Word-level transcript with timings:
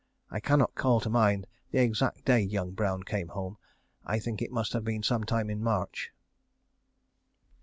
I 0.31 0.39
cannot 0.39 0.73
call 0.73 0.99
to 1.01 1.11
mind 1.11 1.45
the 1.69 1.77
exact 1.77 2.25
day 2.25 2.39
young 2.39 2.71
Brown 2.71 3.03
came 3.03 3.27
home. 3.27 3.59
I 4.03 4.17
think 4.17 4.41
it 4.41 4.49
must 4.51 4.73
have 4.73 4.83
been 4.83 5.03
some 5.03 5.25
time 5.25 5.47
in 5.47 5.61
March. 5.61 6.09